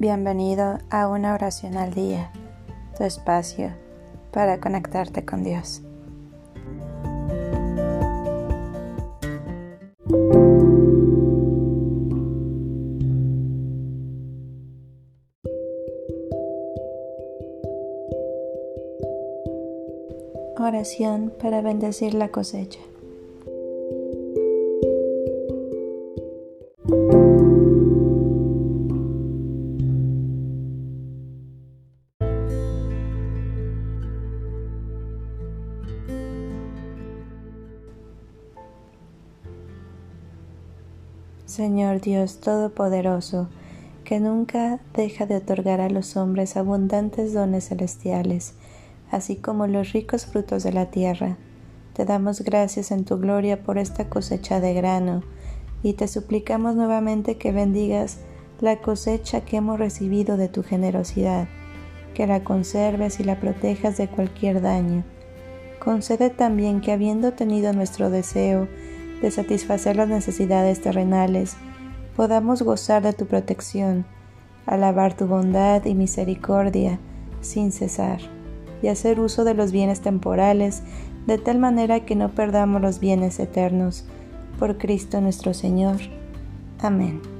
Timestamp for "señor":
41.50-42.00, 85.54-85.96